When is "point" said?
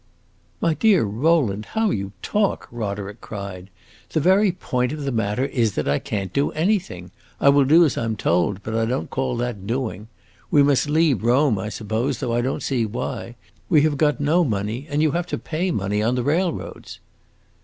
4.51-4.91